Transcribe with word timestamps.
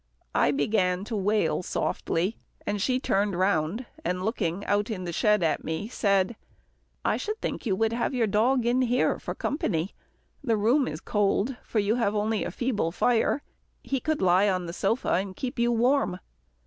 I 0.33 0.49
began 0.49 1.03
to 1.03 1.15
wail 1.15 1.61
softly, 1.61 2.35
and 2.65 2.81
she 2.81 2.99
turned 2.99 3.37
round, 3.37 3.85
and 4.03 4.25
looking 4.25 4.65
out 4.65 4.89
in 4.89 5.03
the 5.03 5.13
shed 5.13 5.43
at 5.43 5.63
me, 5.63 5.89
said, 5.89 6.35
"I 7.05 7.17
should 7.17 7.39
think 7.39 7.67
you 7.67 7.75
would 7.75 7.93
have 7.93 8.11
your 8.15 8.25
dog 8.25 8.65
in 8.65 8.81
here 8.81 9.19
for 9.19 9.35
company. 9.35 9.93
The 10.43 10.57
room 10.57 10.87
is 10.87 11.01
cold, 11.01 11.55
for 11.61 11.77
you 11.77 11.97
have 11.97 12.15
only 12.15 12.43
a 12.43 12.49
feeble 12.49 12.91
fire. 12.91 13.43
He 13.83 13.99
could 13.99 14.23
lie 14.23 14.49
on 14.49 14.65
the 14.65 14.73
sofa, 14.73 15.09
and 15.09 15.35
keep 15.35 15.59
you 15.59 15.71
warm." 15.71 16.19